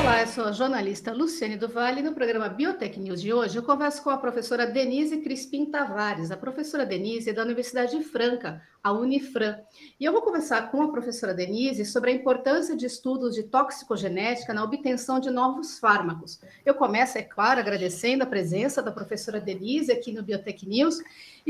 [0.00, 2.00] Olá, eu sou a jornalista Luciane do Vale.
[2.00, 6.30] No programa Biotech News de hoje, eu converso com a professora Denise Crispim Tavares.
[6.30, 9.58] A professora Denise é da Universidade de Franca, a Unifran.
[10.00, 14.54] E eu vou conversar com a professora Denise sobre a importância de estudos de toxicogenética
[14.54, 16.40] na obtenção de novos fármacos.
[16.64, 20.98] Eu começo, é claro, agradecendo a presença da professora Denise aqui no Biotech News.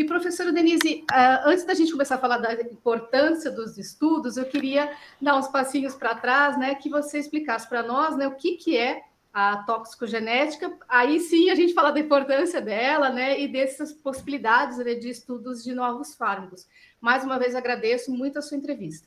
[0.00, 4.46] E, professora Denise, uh, antes da gente começar a falar da importância dos estudos, eu
[4.46, 4.90] queria
[5.20, 8.78] dar uns passinhos para trás, né, que você explicasse para nós né, o que, que
[8.78, 14.78] é a toxicogenética, aí sim a gente fala da importância dela, né, e dessas possibilidades
[14.78, 16.66] né, de estudos de novos fármacos.
[16.98, 19.06] Mais uma vez agradeço muito a sua entrevista.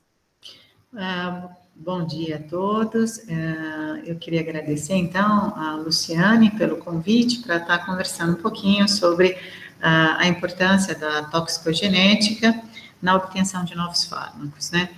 [0.95, 3.17] Ah, bom dia a todos.
[3.27, 9.35] Ah, eu queria agradecer então a Luciane pelo convite para estar conversando um pouquinho sobre
[9.85, 12.57] ah, a importância da toxicogenética
[13.01, 14.89] na obtenção de novos fármacos, né?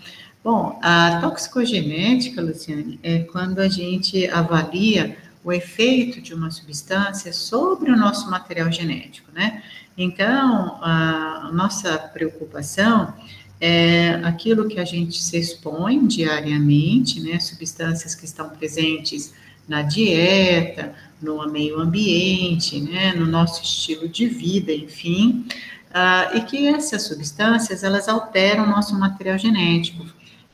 [0.44, 7.89] Bom, a toxicogenética, Luciane, é quando a gente avalia o efeito de uma substância sobre
[7.89, 9.63] o nosso material genético, né?
[9.97, 13.11] Então, a nossa preocupação
[13.59, 17.39] é aquilo que a gente se expõe diariamente, né?
[17.39, 19.33] Substâncias que estão presentes
[19.67, 23.13] na dieta, no meio ambiente, né?
[23.13, 25.45] No nosso estilo de vida, enfim.
[25.89, 30.05] Uh, e que essas substâncias, elas alteram o nosso material genético,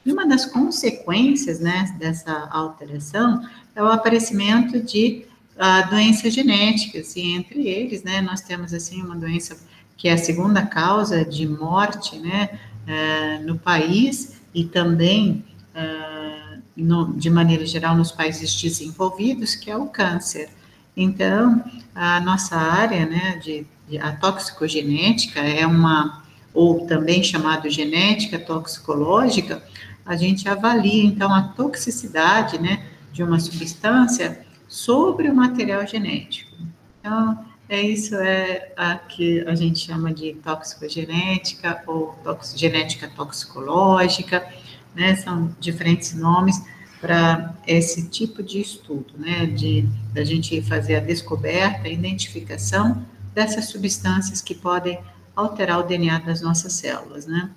[0.05, 7.21] e uma das consequências né, dessa alteração é o aparecimento de uh, doenças genéticas, e
[7.33, 9.57] entre eles, né, nós temos assim uma doença
[9.95, 16.10] que é a segunda causa de morte né, uh, no país e também, uh,
[16.81, 20.49] no, de maneira geral, nos países desenvolvidos, que é o câncer.
[20.95, 21.63] Então,
[21.95, 29.63] a nossa área né, de, de a toxicogenética é uma, ou também chamado genética toxicológica,
[30.05, 36.55] a gente avalia, então, a toxicidade, né, de uma substância sobre o material genético.
[36.99, 44.45] Então, é isso é a que a gente chama de toxicogenética ou tox, genética toxicológica,
[44.95, 46.61] né, são diferentes nomes
[46.99, 53.65] para esse tipo de estudo, né, de da gente fazer a descoberta, a identificação dessas
[53.65, 54.99] substâncias que podem
[55.35, 57.49] alterar o DNA das nossas células, né.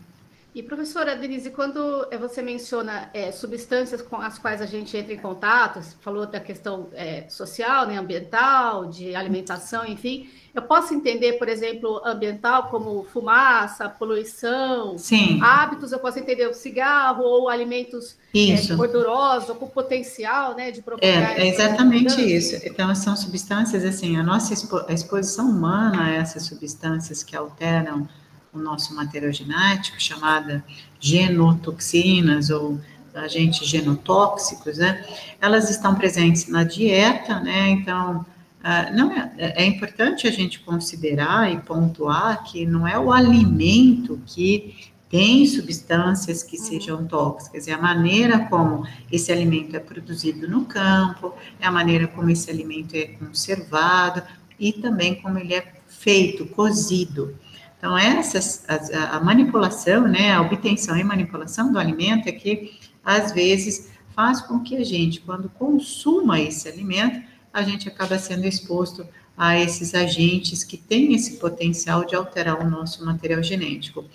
[0.54, 5.12] E professora Denise, quando eh, você menciona é, substâncias com as quais a gente entra
[5.12, 10.94] em contato, você falou da questão é, social, né, ambiental, de alimentação, enfim, eu posso
[10.94, 15.40] entender, por exemplo, ambiental como fumaça, poluição, Sim.
[15.42, 21.08] hábitos, eu posso entender o cigarro ou alimentos é, gordurosos com potencial né, de provocar...
[21.08, 22.64] É, é exatamente isso.
[22.64, 28.06] Então, são substâncias, assim, a nossa expo a exposição humana a essas substâncias que alteram
[28.54, 30.64] o nosso material genético, chamada
[31.00, 32.80] genotoxinas ou
[33.14, 35.04] agentes genotóxicos, né?
[35.40, 37.70] Elas estão presentes na dieta, né?
[37.70, 38.24] Então,
[38.60, 44.20] uh, não é, é importante a gente considerar e pontuar que não é o alimento
[44.26, 46.64] que tem substâncias que uhum.
[46.64, 52.08] sejam tóxicas, é a maneira como esse alimento é produzido no campo, é a maneira
[52.08, 54.22] como esse alimento é conservado
[54.58, 57.38] e também como ele é feito, cozido.
[57.84, 63.30] Então, essa, a, a, manipulação, né, a obtenção e manipulação do alimento é que, às
[63.32, 67.22] vezes, faz com que a gente, quando consuma esse alimento,
[67.52, 69.06] a gente acaba sendo exposto
[69.36, 74.06] a esses agentes que têm esse potencial de alterar o nosso material genético.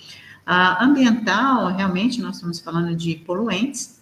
[0.44, 4.02] A ambiental, realmente, nós estamos falando de poluentes,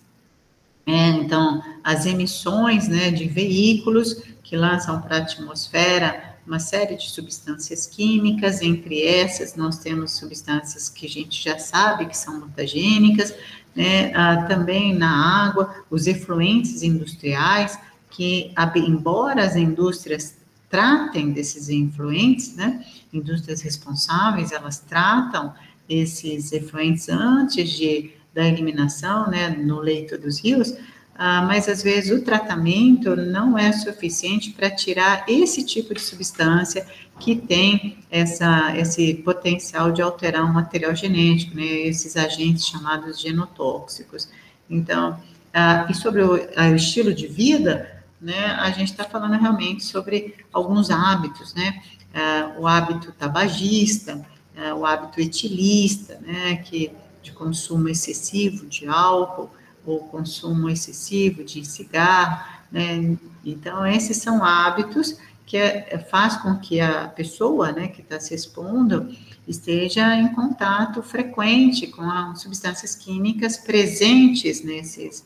[0.86, 7.10] é, então, as emissões né, de veículos que lançam para a atmosfera uma série de
[7.10, 13.36] substâncias químicas, entre essas nós temos substâncias que a gente já sabe que são mutagênicas,
[13.76, 17.78] né, ah, também na água, os efluentes industriais,
[18.10, 20.38] que, embora as indústrias
[20.70, 22.84] tratem desses influentes, né,
[23.14, 25.54] indústrias responsáveis, elas tratam
[25.88, 30.74] esses efluentes antes de, da eliminação, né, no leito dos rios,
[31.18, 36.86] ah, mas às vezes o tratamento não é suficiente para tirar esse tipo de substância
[37.20, 44.30] que tem essa, esse potencial de alterar um material genético, né, esses agentes chamados genotóxicos.
[44.70, 45.20] Então,
[45.52, 50.36] ah, e sobre o, o, estilo de vida, né, a gente está falando realmente sobre
[50.54, 51.82] alguns hábitos, né,
[52.14, 54.24] ah, o hábito tabagista,
[54.56, 56.92] ah, o hábito etilista, né, que
[57.24, 59.50] de consumo excessivo de álcool,
[59.96, 63.18] o consumo excessivo de cigarro, Né?
[63.46, 65.18] Então, esses são hábitos
[65.48, 69.10] que é, é, faz com que a pessoa, né, que está se expondo,
[69.48, 75.26] esteja em contato frequente com as substâncias químicas presentes nesses,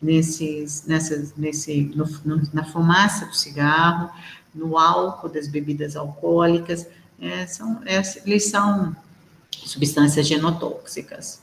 [0.00, 4.10] nesses, nessas, nesse, no, no, na fumaça do cigarro,
[4.54, 6.86] no álcool das bebidas alcoólicas,
[7.18, 8.94] é, são, é, eles são
[9.50, 11.42] substâncias genotóxicas.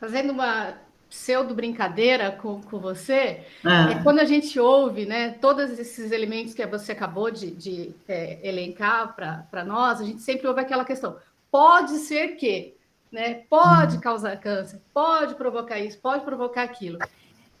[0.00, 0.74] Fazendo uma
[1.14, 3.92] pseudo brincadeira com, com você, ah.
[3.92, 8.40] é quando a gente ouve né, todos esses elementos que você acabou de, de é,
[8.42, 11.16] elencar para nós, a gente sempre ouve aquela questão:
[11.52, 12.74] pode ser que,
[13.12, 16.98] né, pode causar câncer, pode provocar isso, pode provocar aquilo.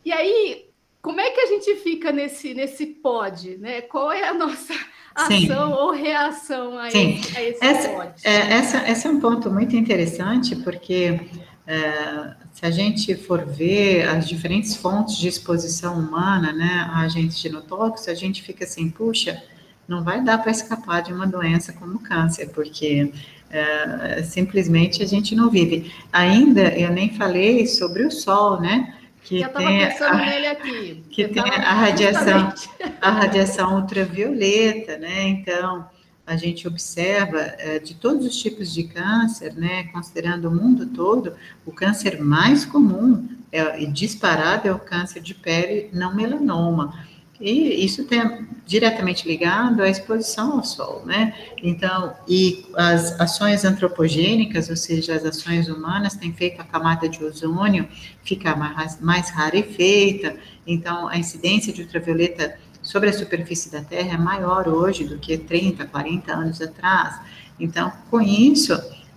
[0.04, 0.68] E aí,
[1.00, 3.56] como é que a gente fica nesse, nesse pode?
[3.56, 3.82] Né?
[3.82, 4.74] Qual é a nossa
[5.14, 5.52] ação Sim.
[5.52, 7.20] ou reação a, Sim.
[7.20, 8.26] esse, a esse essa, pode?
[8.26, 11.20] É, essa, esse é um ponto muito interessante, porque
[11.66, 17.38] é, se a gente for ver as diferentes fontes de exposição humana, né, a agentes
[17.38, 19.42] genotóxicos, a gente fica assim, puxa,
[19.88, 23.12] não vai dar para escapar de uma doença como câncer, porque
[23.50, 25.92] é, simplesmente a gente não vive.
[26.12, 28.94] Ainda eu nem falei sobre o sol, né?
[29.22, 31.04] Que eu tem pensando a, nele aqui.
[31.10, 32.52] Que tem a radiação,
[33.00, 35.28] a radiação ultravioleta, né?
[35.28, 35.86] Então,
[36.26, 41.34] a gente observa é, de todos os tipos de câncer, né, considerando o mundo todo,
[41.66, 46.94] o câncer mais comum é, e disparado é o câncer de pele não melanoma.
[47.40, 51.34] E isso tem diretamente ligado à exposição ao sol, né?
[51.62, 57.22] Então, e as ações antropogênicas, ou seja, as ações humanas, têm feito a camada de
[57.22, 57.88] ozônio
[58.22, 60.36] ficar mais, mais rarefeita,
[60.66, 65.36] então a incidência de ultravioleta sobre a superfície da Terra é maior hoje do que
[65.36, 67.18] 30, 40 anos atrás.
[67.58, 68.72] Então, com isso,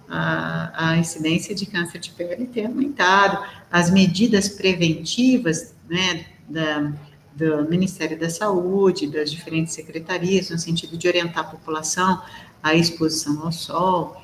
[0.09, 3.45] a, a incidência de câncer de pele tem aumentado.
[3.69, 6.93] As medidas preventivas, né, da,
[7.35, 12.21] do Ministério da Saúde, das diferentes secretarias, no sentido de orientar a população
[12.63, 14.23] à exposição ao sol,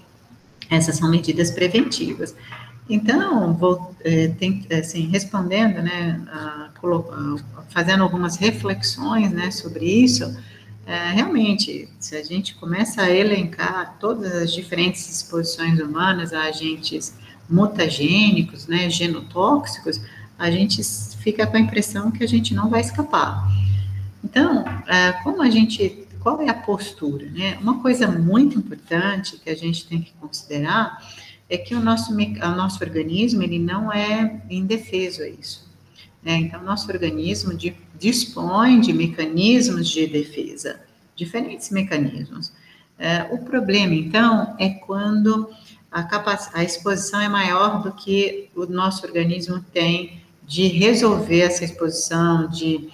[0.70, 2.34] essas são medidas preventivas.
[2.90, 10.36] Então, vou, é, tem, assim, respondendo, né, a, a, fazendo algumas reflexões, né, sobre isso,
[10.86, 17.16] é, realmente, se a gente começa a elencar todas as diferentes exposições humanas a agentes
[17.50, 20.02] mutagênicos, né, genotóxicos,
[20.38, 20.84] a gente
[21.22, 23.48] fica com a impressão que a gente não vai escapar.
[24.24, 27.58] Então, é, como a gente, qual é a postura, né?
[27.62, 30.98] Uma coisa muito importante que a gente tem que considerar
[31.50, 35.72] é que o nosso, o nosso organismo, ele não é indefeso a isso.
[36.24, 36.38] Né?
[36.38, 40.80] Então, o nosso organismo de, dispõe de mecanismos de defesa,
[41.16, 42.52] diferentes mecanismos.
[42.98, 45.50] É, o problema, então, é quando
[45.92, 46.08] a,
[46.54, 52.90] a exposição é maior do que o nosso organismo tem de resolver essa exposição, de,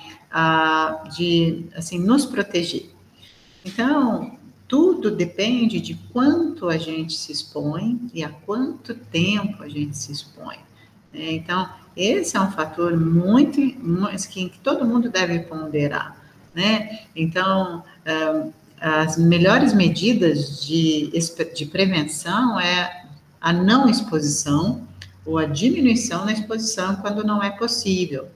[1.16, 2.90] de assim, nos proteger.
[3.66, 4.39] Então,
[4.70, 10.12] tudo depende de quanto a gente se expõe e há quanto tempo a gente se
[10.12, 10.58] expõe.
[11.12, 11.32] Né?
[11.32, 11.68] Então,
[11.98, 16.16] esse é um fator muito, muito que, que todo mundo deve ponderar.
[16.54, 17.00] Né?
[17.16, 17.84] Então,
[18.80, 21.12] as melhores medidas de,
[21.56, 23.06] de prevenção é
[23.42, 24.88] a não exposição
[25.26, 28.28] ou a diminuição na exposição quando não é possível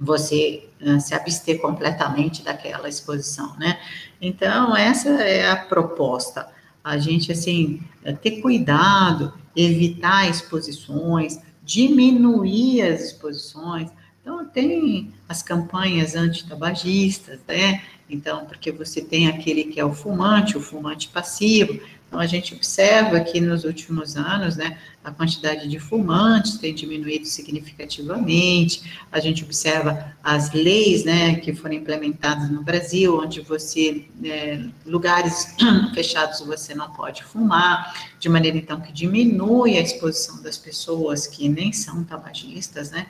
[0.00, 3.78] você uh, se abster completamente daquela exposição, né?
[4.20, 6.48] Então, essa é a proposta.
[6.82, 13.90] A gente, assim, é ter cuidado, evitar exposições, diminuir as exposições.
[14.22, 17.82] Então, tem as campanhas antitabagistas, né?
[18.08, 21.78] Então, porque você tem aquele que é o fumante, o fumante passivo,
[22.10, 27.24] então, a gente observa que nos últimos anos, né, a quantidade de fumantes tem diminuído
[27.24, 34.60] significativamente, a gente observa as leis, né, que foram implementadas no Brasil, onde você, é,
[34.84, 35.54] lugares
[35.94, 41.48] fechados você não pode fumar, de maneira, então, que diminui a exposição das pessoas que
[41.48, 43.06] nem são tabagistas, né,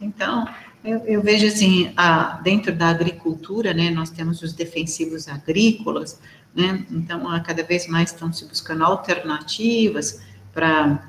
[0.00, 0.48] então,
[0.82, 6.18] eu, eu, vejo assim, a, dentro da agricultura, né, nós temos os defensivos agrícolas,
[6.54, 6.86] né?
[6.90, 10.20] Então, cada vez mais estão se buscando alternativas
[10.52, 11.08] para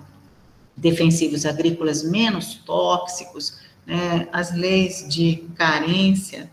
[0.76, 4.28] defensivos agrícolas menos tóxicos, né?
[4.32, 6.50] as leis de carência,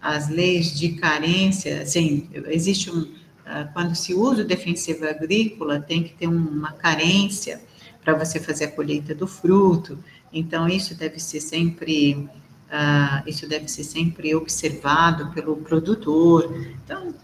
[0.00, 3.12] as leis de carência, assim, existe um,
[3.44, 7.60] ah, quando se usa o defensivo agrícola, tem que ter uma carência
[8.04, 9.98] para você fazer a colheita do fruto,
[10.32, 17.14] então isso deve ser sempre, uh, isso deve ser sempre observado pelo produtor, então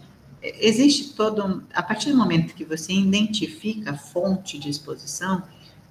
[0.41, 5.43] existe todo, a partir do momento que você identifica a fonte de exposição,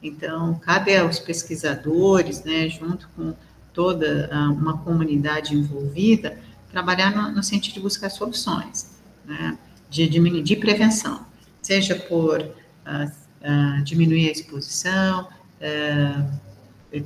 [0.03, 3.35] então cabe aos pesquisadores, né, junto com
[3.73, 6.39] toda uh, uma comunidade envolvida,
[6.71, 9.59] trabalhar no, no, sentido de buscar soluções, né,
[9.91, 11.25] de, de, de prevenção,
[11.61, 15.29] seja por uh, uh, diminuir a exposição,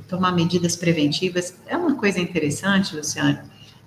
[0.09, 1.55] tomar medidas preventivas.
[1.65, 3.39] É uma coisa interessante, Luciano,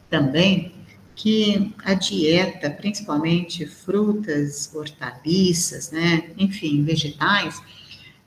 [0.09, 0.72] também,
[1.15, 7.63] que a dieta, principalmente frutas, hortaliças, né, enfim, vegetais,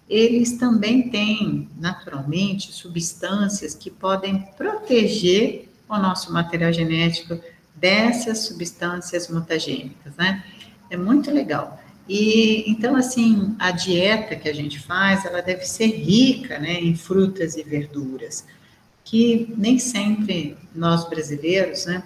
[0.10, 7.40] eles também têm, naturalmente, substâncias que podem proteger o nosso material genético
[7.76, 10.44] dessas substâncias mutagênicas, né?
[10.90, 11.82] É muito legal.
[12.08, 16.96] E então, assim, a dieta que a gente faz, ela deve ser rica, né, em
[16.96, 18.46] frutas e verduras,
[19.04, 22.04] que nem sempre nós brasileiros, né,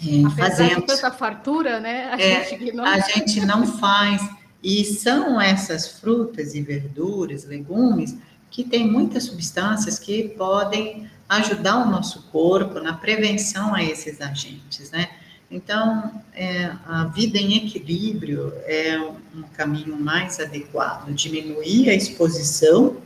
[0.00, 0.76] é, fazemos.
[0.76, 2.10] De tanta fartura, né?
[2.12, 2.84] A, é, gente não...
[2.84, 4.22] a gente não faz.
[4.62, 8.16] E são essas frutas e verduras, legumes,
[8.50, 14.90] que têm muitas substâncias que podem ajudar o nosso corpo na prevenção a esses agentes,
[14.90, 15.08] né?
[15.50, 22.98] Então, é, a vida em equilíbrio é um caminho mais adequado, diminuir a exposição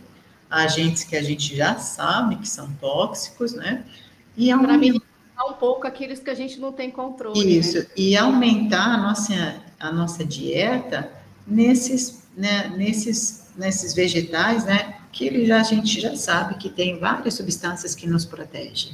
[0.51, 3.85] a agentes que a gente já sabe que são tóxicos, né?
[4.37, 5.01] E aumentar
[5.45, 7.45] um pouco aqueles que a gente não tem controle.
[7.45, 7.51] Né?
[7.51, 7.87] Isso, né?
[7.97, 11.11] e aumentar a nossa, a nossa dieta
[11.47, 14.97] nesses, né, nesses, nesses vegetais, né?
[15.11, 18.93] Que ele já, a gente já sabe que tem várias substâncias que nos protegem.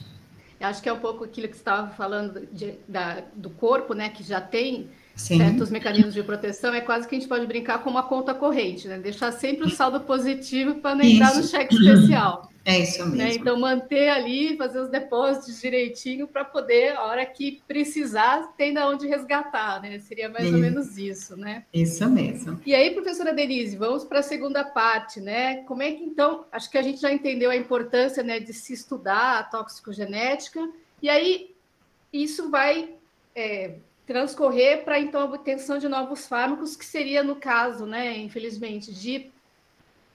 [0.61, 3.95] Eu acho que é um pouco aquilo que você estava falando de, da, do corpo,
[3.95, 4.09] né?
[4.09, 5.39] Que já tem Sim.
[5.39, 8.89] certos mecanismos de proteção, é quase que a gente pode brincar com uma conta corrente,
[8.89, 8.99] né?
[8.99, 12.49] Deixar sempre o saldo positivo para não entrar no cheque especial.
[12.69, 13.17] É isso mesmo.
[13.17, 13.35] Né?
[13.35, 18.81] Então, manter ali, fazer os depósitos direitinho para poder, a hora que precisar, ter de
[18.81, 19.99] onde resgatar, né?
[20.01, 20.55] Seria mais isso.
[20.55, 21.65] ou menos isso, né?
[21.73, 22.61] Isso mesmo.
[22.67, 25.63] E aí, professora Denise, vamos para a segunda parte, né?
[25.65, 28.75] Como é que, então, acho que a gente já entendeu a importância né, de se
[28.75, 30.69] estudar a toxicogenética,
[31.01, 31.55] e aí
[32.13, 32.91] isso vai
[33.35, 38.93] é, transcorrer para, então, a obtenção de novos fármacos, que seria, no caso, né, infelizmente,
[38.93, 39.31] de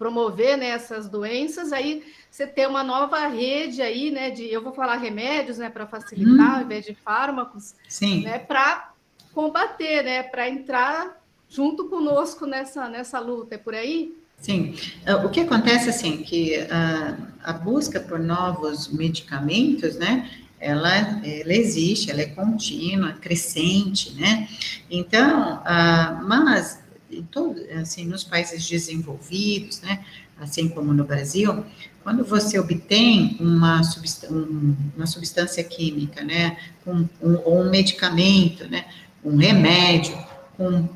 [0.04, 4.74] promover né, essas doenças, aí você tem uma nova rede aí, né, de, eu vou
[4.74, 6.56] falar remédios, né, para facilitar, hum.
[6.58, 8.24] ao invés de fármacos, Sim.
[8.24, 8.92] né, para
[9.34, 14.14] combater, né, para entrar junto conosco nessa, nessa luta, é por aí?
[14.42, 20.30] Sim, é, o que acontece, assim, que a, a busca por novos medicamentos, né,
[20.60, 24.50] ela, ela existe, ela é contínua, crescente, né,
[24.92, 26.83] então, uh, mas
[27.22, 30.04] todo, assim, nos países desenvolvidos, né,
[30.40, 31.66] assim como no Brasil,
[32.04, 38.86] quando você obtém uma, substância, um, uma substância química, né, um, um, um medicamento, né,
[39.24, 40.18] um remédio,
[40.60, 40.88] um,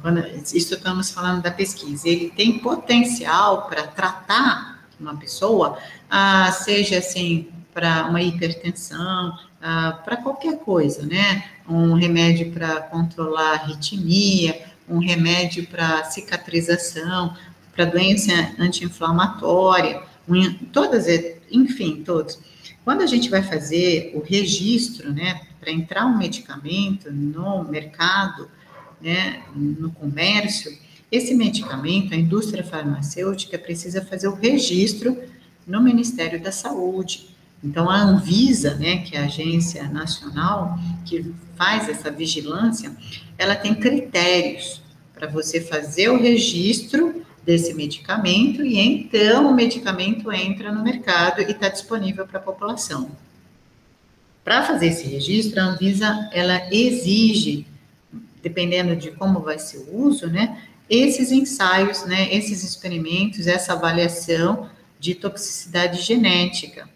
[0.00, 5.78] quando, isso estamos falando da pesquisa, ele tem potencial para tratar uma pessoa,
[6.08, 13.48] ah, seja assim, para uma hipertensão, ah, para qualquer coisa, né, um remédio para controlar
[13.48, 17.34] a arritmia, um remédio para cicatrização,
[17.74, 20.02] para doença anti-inflamatória,
[20.70, 21.06] todas,
[21.50, 22.38] enfim, todos.
[22.84, 28.50] Quando a gente vai fazer o registro, né, para entrar um medicamento no mercado,
[29.00, 30.76] né, no comércio,
[31.10, 35.18] esse medicamento, a indústria farmacêutica precisa fazer o registro
[35.66, 37.33] no Ministério da Saúde.
[37.64, 42.94] Então, a Anvisa, né, que é a agência nacional que faz essa vigilância,
[43.38, 44.82] ela tem critérios
[45.14, 51.44] para você fazer o registro desse medicamento e então o medicamento entra no mercado e
[51.44, 53.10] está disponível para a população.
[54.42, 57.66] Para fazer esse registro, a Anvisa ela exige,
[58.42, 64.68] dependendo de como vai ser o uso, né, esses ensaios, né, esses experimentos, essa avaliação
[65.00, 66.88] de toxicidade genética.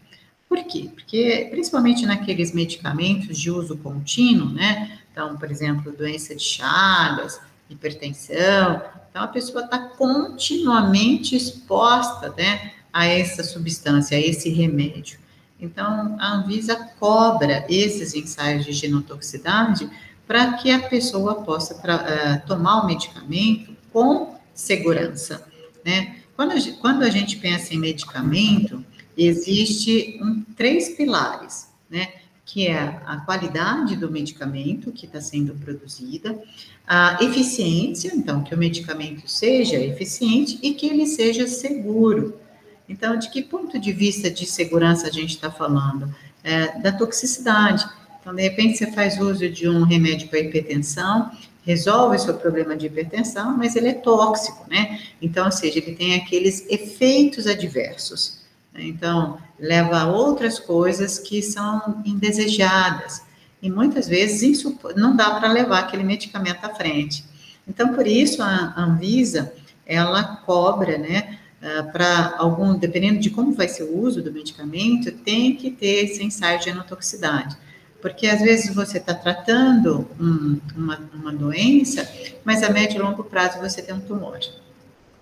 [0.48, 0.88] Por quê?
[0.94, 4.98] Porque, principalmente naqueles medicamentos de uso contínuo, né?
[5.12, 8.80] Então, por exemplo, doença de Chagas, hipertensão.
[9.10, 12.72] Então, a pessoa está continuamente exposta, né?
[12.92, 15.18] A essa substância, a esse remédio.
[15.60, 19.90] Então, a Anvisa cobra esses ensaios de genotoxicidade
[20.26, 25.46] para que a pessoa possa uh, tomar o medicamento com segurança,
[25.84, 26.16] né?
[26.36, 28.84] Quando a, gente, quando a gente pensa em medicamento,
[29.18, 32.12] existe um, três pilares, né?
[32.46, 36.40] Que é a qualidade do medicamento que está sendo produzida,
[36.86, 42.40] a eficiência, então, que o medicamento seja eficiente e que ele seja seguro.
[42.88, 46.14] Então, de que ponto de vista de segurança a gente está falando?
[46.42, 47.84] É, da toxicidade.
[48.20, 51.30] Então, de repente, você faz uso de um remédio para hipertensão,
[51.66, 55.00] resolve o seu problema de hipertensão, mas ele é tóxico, né?
[55.20, 58.37] Então, ou seja, ele tem aqueles efeitos adversos
[58.82, 63.22] Então, leva a outras coisas que são indesejadas.
[63.60, 64.62] E muitas vezes
[64.96, 67.24] não dá para levar aquele medicamento à frente.
[67.66, 69.52] Então, por isso, a Anvisa,
[69.84, 75.10] ela cobra, né, ah, para algum, dependendo de como vai ser o uso do medicamento,
[75.10, 77.56] tem que ter esse ensaio de genotoxicidade.
[78.00, 82.08] Porque às vezes você está tratando um, uma, uma doença,
[82.44, 84.38] mas a médio e longo prazo você tem um tumor.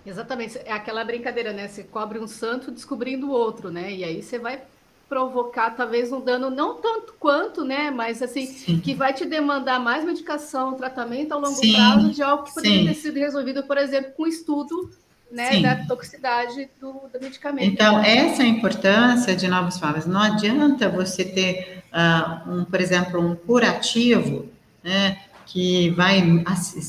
[0.07, 1.67] Exatamente, é aquela brincadeira, né?
[1.67, 3.91] Você cobre um santo descobrindo outro, né?
[3.93, 4.61] E aí você vai
[5.09, 7.91] provocar talvez um dano não tanto quanto, né?
[7.91, 8.79] Mas assim, Sim.
[8.79, 11.73] que vai te demandar mais medicação, tratamento a longo Sim.
[11.73, 12.87] prazo de algo que poderia Sim.
[12.87, 14.89] ter sido resolvido, por exemplo, com estudo
[15.29, 17.65] né, da toxicidade do, do, medicamento.
[17.65, 20.05] Então, essa é a importância de novas formas.
[20.05, 24.47] Não adianta você ter, uh, um, por exemplo, um curativo,
[24.81, 26.21] né, que vai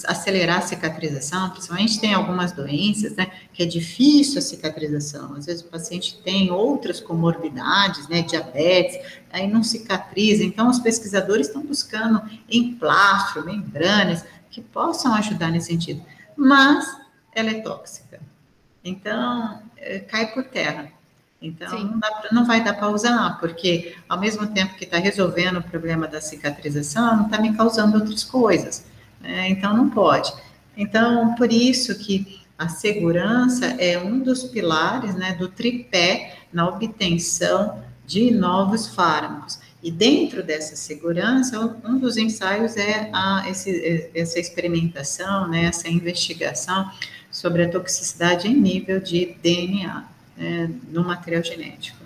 [0.05, 5.35] acelerar a cicatrização, principalmente tem algumas doenças, né, que é difícil a cicatrização.
[5.35, 8.99] Às vezes o paciente tem outras comorbidades, né, diabetes,
[9.33, 10.43] aí não cicatriza.
[10.43, 16.03] Então, os pesquisadores estão buscando emplastro, membranas, que possam ajudar nesse sentido.
[16.37, 16.85] Mas
[17.33, 18.21] ela é tóxica.
[18.85, 20.91] Então, é, cai por terra.
[21.41, 25.59] Então, não, pra, não, vai dar para usar, porque ao mesmo tempo que está resolvendo
[25.59, 28.85] o problema da cicatrização, está me causando outras coisas.
[29.21, 29.49] Né?
[29.49, 30.33] Então, não pode.
[30.77, 37.85] Então, por isso que a segurança é um dos pilares né, do tripé na obtenção
[38.05, 39.61] de novos fármacos.
[39.81, 46.91] E dentro dessa segurança, um dos ensaios é a, esse, essa experimentação, né, essa investigação
[47.31, 51.99] sobre a toxicidade em nível de DNA né, no material genético.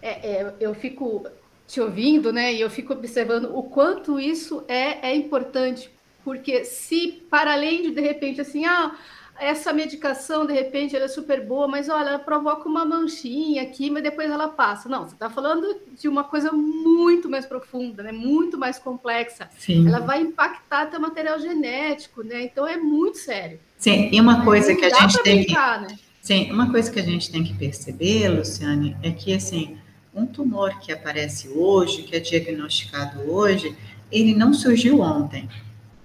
[0.00, 1.26] É, é, eu fico
[1.66, 5.90] te ouvindo, né, e eu fico observando o quanto isso é, é importante,
[6.24, 8.96] porque se para além de de repente assim, ah,
[9.38, 13.88] essa medicação de repente ela é super boa, mas olha, ela provoca uma manchinha aqui,
[13.90, 14.88] mas depois ela passa.
[14.88, 19.48] Não, você está falando de uma coisa muito mais profunda, né, muito mais complexa.
[19.58, 19.86] Sim.
[19.86, 22.42] Ela vai impactar teu material genético, né?
[22.42, 23.60] Então é muito sério.
[23.78, 25.98] Sim, e uma coisa que a gente tem brincar, que né?
[26.28, 29.78] Sim, uma coisa que a gente tem que perceber, Luciane, é que assim,
[30.14, 33.74] um tumor que aparece hoje, que é diagnosticado hoje,
[34.12, 35.48] ele não surgiu ontem.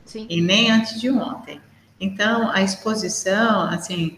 [0.05, 0.25] Sim.
[0.29, 1.59] E nem antes de ontem.
[1.99, 4.17] Então, a exposição, assim,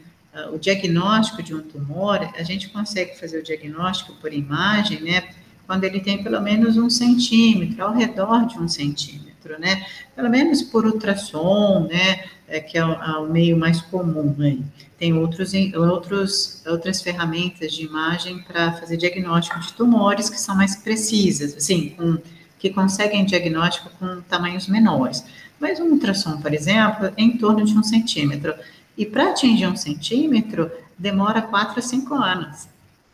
[0.54, 5.28] o diagnóstico de um tumor, a gente consegue fazer o diagnóstico por imagem, né?
[5.66, 9.84] Quando ele tem pelo menos um centímetro, ao redor de um centímetro, né?
[10.16, 12.26] Pelo menos por ultrassom, né?
[12.48, 14.62] É, que é o, é o meio mais comum aí.
[15.00, 20.76] Tem outros, outros, outras ferramentas de imagem para fazer diagnóstico de tumores que são mais
[20.76, 22.18] precisas, assim, com,
[22.60, 25.26] que conseguem diagnóstico com tamanhos menores.
[25.60, 28.54] Mas um ultrassom, por exemplo, é em torno de um centímetro.
[28.98, 32.68] E para atingir um centímetro, demora quatro a cinco anos.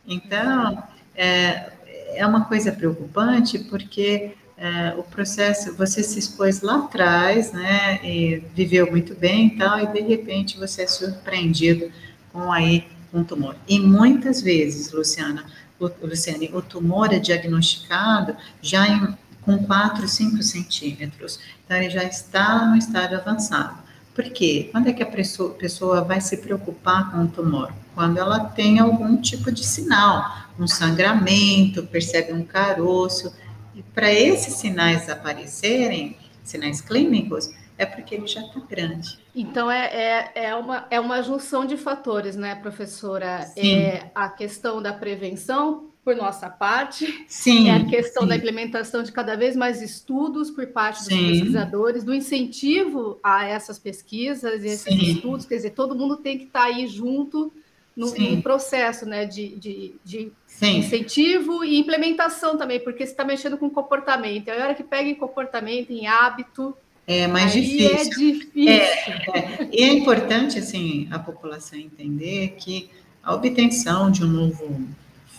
[0.05, 0.83] Então,
[1.15, 1.71] é,
[2.15, 8.43] é uma coisa preocupante, porque é, o processo, você se expôs lá atrás, né, e
[8.53, 11.91] viveu muito bem e tal, e de repente você é surpreendido
[12.31, 13.55] com aí um tumor.
[13.67, 15.45] E muitas vezes, Luciana,
[15.79, 22.03] o, Luciane, o tumor é diagnosticado já em, com 4, 5 centímetros, então ele já
[22.03, 23.79] está no estágio avançado.
[24.13, 24.69] Por quê?
[24.71, 27.73] Quando é que a pessoa, pessoa vai se preocupar com o tumor?
[27.95, 30.23] Quando ela tem algum tipo de sinal,
[30.59, 33.33] um sangramento, percebe um caroço,
[33.75, 39.19] e para esses sinais aparecerem, sinais clínicos, é porque ele já está grande.
[39.35, 43.41] Então, é, é, é, uma, é uma junção de fatores, né, professora?
[43.41, 43.75] Sim.
[43.75, 48.29] É a questão da prevenção, por nossa parte, sim, é a questão sim.
[48.29, 51.29] da implementação de cada vez mais estudos por parte dos sim.
[51.29, 56.45] pesquisadores, do incentivo a essas pesquisas e esses estudos, quer dizer, todo mundo tem que
[56.45, 57.53] estar tá aí junto
[57.95, 63.57] no, no processo né, de, de, de incentivo e implementação também, porque você está mexendo
[63.57, 64.47] com comportamento.
[64.49, 66.75] É a hora que pega em comportamento, em hábito.
[67.05, 67.89] É mais difícil.
[67.89, 68.69] É difícil.
[68.69, 69.69] É, é.
[69.71, 72.89] E é importante, assim, a população entender que
[73.23, 74.87] a obtenção de um novo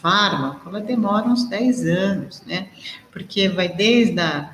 [0.01, 2.69] fármaco, ela demora uns 10 anos, né?
[3.11, 4.52] Porque vai desde a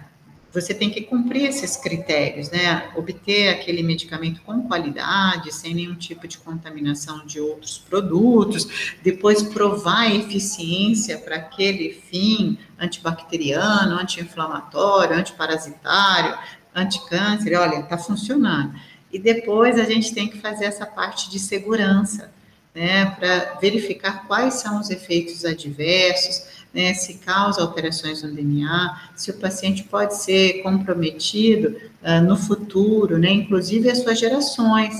[0.52, 2.90] você tem que cumprir esses critérios, né?
[2.96, 10.02] Obter aquele medicamento com qualidade, sem nenhum tipo de contaminação de outros produtos, depois provar
[10.02, 16.38] a eficiência para aquele fim antibacteriano, anti-inflamatório, antiparasitário,
[16.74, 18.74] anticâncer, olha, está funcionando.
[19.12, 22.32] E depois a gente tem que fazer essa parte de segurança,
[22.74, 23.06] né?
[23.18, 29.34] Para verificar quais são os efeitos adversos né, se causa alterações no DNA, se o
[29.34, 34.94] paciente pode ser comprometido uh, no futuro, né, inclusive as suas gerações,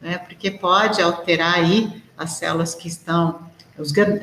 [0.00, 3.46] né, porque pode alterar aí as células que estão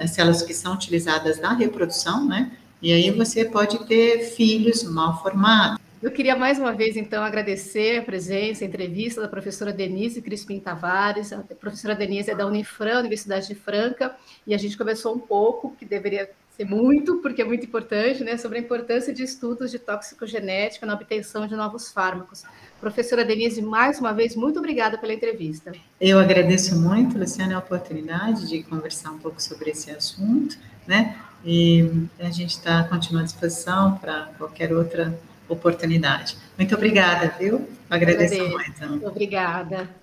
[0.02, 2.52] as células que são utilizadas na reprodução, né?
[2.82, 5.80] E aí você pode ter filhos mal formados.
[6.02, 10.60] Eu queria mais uma vez, então, agradecer a presença, a entrevista da professora Denise Crispim
[10.60, 11.32] Tavares.
[11.32, 14.14] A professora Denise é da Unifran, Universidade de Franca,
[14.46, 18.38] e a gente conversou um pouco, que deveria ser muito, porque é muito importante, né,
[18.38, 22.44] sobre a importância de estudos de toxicogenética na obtenção de novos fármacos.
[22.80, 25.72] Professora Denise, mais uma vez, muito obrigada pela entrevista.
[26.00, 31.18] Eu agradeço muito, Luciana, a oportunidade de conversar um pouco sobre esse assunto, né?
[31.44, 36.38] E a gente está continua à disposição para qualquer outra oportunidade.
[36.58, 37.68] Muito obrigada, viu?
[37.90, 38.90] Agradeço, Agradeço.
[38.90, 40.03] Muito obrigada.